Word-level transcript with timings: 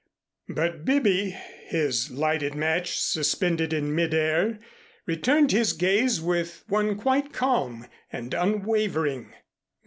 But 0.49 0.83
Bibby, 0.83 1.29
his 1.65 2.09
lighted 2.09 2.55
match 2.55 2.99
suspended 2.99 3.71
in 3.71 3.93
mid 3.93 4.15
air, 4.15 4.57
returned 5.05 5.51
his 5.51 5.73
gaze 5.73 6.19
with 6.19 6.63
one 6.67 6.97
quite 6.97 7.31
calm 7.31 7.85
and 8.11 8.33
unwavering. 8.33 9.31